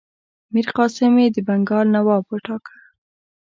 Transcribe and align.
میرقاسم 0.53 1.13
یې 1.21 1.27
د 1.35 1.37
بنګال 1.47 1.87
نواب 1.95 2.23
وټاکه. 2.27 2.75